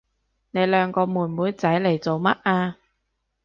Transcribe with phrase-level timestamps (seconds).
[0.49, 2.75] 你兩個妹妹仔嚟做乜啊？